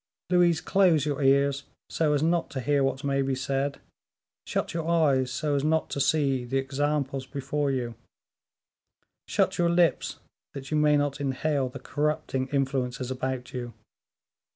Louise, 0.31 0.61
close 0.61 1.05
your 1.05 1.21
ears, 1.21 1.65
so 1.87 2.13
as 2.13 2.23
not 2.23 2.49
to 2.49 2.59
hear 2.59 2.83
what 2.83 3.03
may 3.03 3.21
be 3.21 3.35
said; 3.35 3.79
shut 4.47 4.73
your 4.73 4.89
eyes, 4.89 5.29
so 5.29 5.53
as 5.53 5.63
not 5.63 5.91
to 5.91 6.01
see 6.01 6.43
the 6.43 6.57
examples 6.57 7.27
before 7.27 7.69
you; 7.69 7.93
shut 9.27 9.59
your 9.59 9.69
lips, 9.69 10.17
that 10.55 10.71
you 10.71 10.77
may 10.77 10.97
not 10.97 11.21
inhale 11.21 11.69
the 11.69 11.77
corrupting 11.77 12.47
influences 12.47 13.11
about 13.11 13.53
you. 13.53 13.75